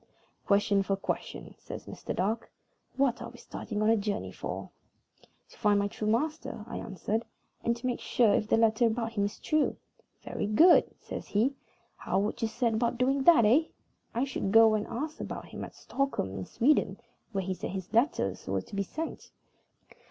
"Question 0.47 0.81
for 0.81 0.95
question," 0.95 1.53
says 1.59 1.85
Mr. 1.85 2.15
Dark. 2.15 2.51
"What 2.97 3.21
are 3.21 3.29
we 3.29 3.37
starting 3.37 3.83
on 3.83 3.89
a 3.91 3.95
journey 3.95 4.31
for?" 4.31 4.71
"To 5.49 5.57
find 5.59 5.77
my 5.77 5.87
master," 6.07 6.65
I 6.67 6.77
answered, 6.79 7.23
"and 7.63 7.77
to 7.77 7.85
make 7.85 7.99
sure 7.99 8.33
if 8.33 8.47
the 8.47 8.57
letter 8.57 8.87
about 8.87 9.11
him 9.11 9.25
is 9.25 9.37
true." 9.37 9.75
"Very 10.23 10.47
good," 10.47 10.85
says 10.99 11.27
he. 11.27 11.53
"How 11.97 12.17
would 12.17 12.41
you 12.41 12.47
set 12.47 12.73
about 12.73 12.97
doing 12.97 13.21
that, 13.25 13.45
eh?" 13.45 13.65
"I 14.15 14.23
should 14.23 14.51
go 14.51 14.73
and 14.73 14.87
ask 14.87 15.19
about 15.19 15.45
him 15.45 15.63
at 15.63 15.75
Stockholm 15.75 16.31
in 16.35 16.45
Sweden, 16.47 16.99
where 17.31 17.43
he 17.43 17.53
said 17.53 17.69
his 17.69 17.93
letters 17.93 18.47
were 18.47 18.61
to 18.63 18.75
be 18.75 18.81
sent." 18.81 19.29